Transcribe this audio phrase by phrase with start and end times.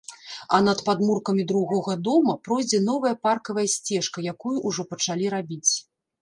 [0.57, 5.71] А над падмуркамі другога дома пройдзе новая паркавая сцежка, якую ўжо пачалі рабіць.